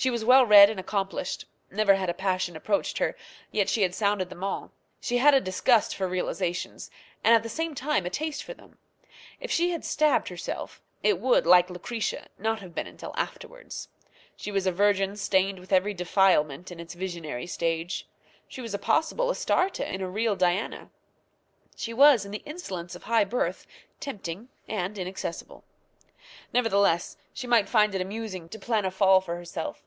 She 0.00 0.10
was 0.10 0.24
well 0.24 0.46
read 0.46 0.70
and 0.70 0.78
accomplished. 0.78 1.44
Never 1.72 1.96
had 1.96 2.08
a 2.08 2.14
passion 2.14 2.54
approached 2.54 2.98
her, 2.98 3.16
yet 3.50 3.68
she 3.68 3.82
had 3.82 3.96
sounded 3.96 4.28
them 4.28 4.44
all. 4.44 4.70
She 5.00 5.18
had 5.18 5.34
a 5.34 5.40
disgust 5.40 5.96
for 5.96 6.06
realizations, 6.06 6.88
and 7.24 7.34
at 7.34 7.42
the 7.42 7.48
same 7.48 7.74
time 7.74 8.06
a 8.06 8.10
taste 8.10 8.44
for 8.44 8.54
them. 8.54 8.78
If 9.40 9.50
she 9.50 9.70
had 9.70 9.84
stabbed 9.84 10.28
herself, 10.28 10.80
it 11.02 11.18
would, 11.18 11.46
like 11.48 11.68
Lucretia, 11.68 12.28
not 12.38 12.60
have 12.60 12.76
been 12.76 12.86
until 12.86 13.12
afterwards. 13.16 13.88
She 14.36 14.52
was 14.52 14.68
a 14.68 14.70
virgin 14.70 15.16
stained 15.16 15.58
with 15.58 15.72
every 15.72 15.94
defilement 15.94 16.70
in 16.70 16.78
its 16.78 16.94
visionary 16.94 17.48
stage. 17.48 18.06
She 18.46 18.60
was 18.60 18.74
a 18.74 18.78
possible 18.78 19.30
Astarte 19.30 19.80
in 19.80 20.00
a 20.00 20.08
real 20.08 20.36
Diana. 20.36 20.90
She 21.74 21.92
was, 21.92 22.24
in 22.24 22.30
the 22.30 22.44
insolence 22.46 22.94
of 22.94 23.02
high 23.02 23.24
birth, 23.24 23.66
tempting 23.98 24.48
and 24.68 24.96
inaccessible. 24.96 25.64
Nevertheless, 26.52 27.16
she 27.34 27.48
might 27.48 27.68
find 27.68 27.96
it 27.96 28.00
amusing 28.00 28.48
to 28.50 28.60
plan 28.60 28.84
a 28.84 28.92
fall 28.92 29.20
for 29.20 29.34
herself. 29.34 29.82